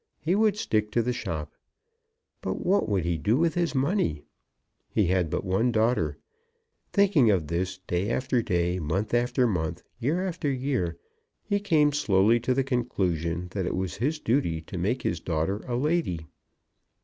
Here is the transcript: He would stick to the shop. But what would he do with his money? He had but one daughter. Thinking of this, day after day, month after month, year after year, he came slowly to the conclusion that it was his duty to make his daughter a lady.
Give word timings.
He 0.19 0.33
would 0.33 0.57
stick 0.57 0.89
to 0.93 1.03
the 1.03 1.13
shop. 1.13 1.53
But 2.41 2.65
what 2.65 2.89
would 2.89 3.05
he 3.05 3.19
do 3.19 3.37
with 3.37 3.53
his 3.53 3.75
money? 3.75 4.23
He 4.89 5.05
had 5.05 5.29
but 5.29 5.45
one 5.45 5.71
daughter. 5.71 6.17
Thinking 6.91 7.29
of 7.29 7.45
this, 7.45 7.77
day 7.77 8.09
after 8.09 8.41
day, 8.41 8.79
month 8.79 9.13
after 9.13 9.45
month, 9.45 9.83
year 9.99 10.25
after 10.25 10.51
year, 10.51 10.97
he 11.43 11.59
came 11.59 11.91
slowly 11.91 12.39
to 12.39 12.55
the 12.55 12.63
conclusion 12.63 13.49
that 13.51 13.67
it 13.67 13.75
was 13.75 13.97
his 13.97 14.17
duty 14.17 14.59
to 14.61 14.77
make 14.79 15.03
his 15.03 15.19
daughter 15.19 15.57
a 15.67 15.75
lady. 15.75 16.25